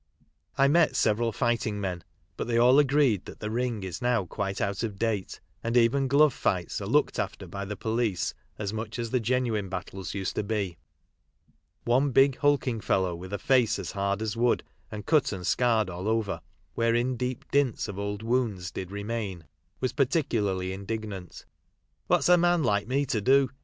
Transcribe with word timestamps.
Imetseveralfightingmen, 0.57 2.01
butthey 2.35 2.59
all 2.59 2.79
agreed 2.79 3.25
that 3.25 3.39
the 3.39 3.51
Ring 3.51 3.83
is 3.83 4.01
now 4.01 4.25
quite 4.25 4.59
out 4.59 4.81
of 4.81 4.97
date, 4.97 5.39
and 5.63 5.77
even 5.77 6.07
glove 6.07 6.33
fights 6.33 6.81
are 6.81 6.87
looked 6.87 7.19
after 7.19 7.45
by 7.45 7.65
the 7.65 7.75
police 7.75 8.33
as 8.57 8.73
much 8.73 8.97
as 8.97 9.11
the 9.11 9.19
genuine 9.19 9.69
battles 9.69 10.15
used 10.15 10.33
to 10.37 10.41
be. 10.43 10.75
One 11.83 12.09
big 12.09 12.37
hulking 12.37 12.81
fellow, 12.81 13.13
with 13.13 13.31
a 13.31 13.37
face 13.37 13.77
as 13.77 13.91
hard 13.91 14.23
as 14.23 14.35
wood, 14.35 14.63
and 14.91 15.05
cut 15.05 15.31
and 15.31 15.45
scarred 15.45 15.87
all 15.87 16.07
over,^" 16.07 16.41
wherein 16.73 17.15
deep 17.15 17.45
dints 17.51 17.87
of 17.87 17.99
old 17.99 18.23
wounds 18.23 18.71
did 18.71 18.89
remain," 18.89 19.45
was 19.79 19.93
particularly 19.93 20.73
indignant." 20.73 21.45
What's 22.07 22.27
a 22.27 22.37
man 22.39 22.63
like 22.63 22.87
me 22.87 23.05
to 23.05 23.21
do 23.21 23.51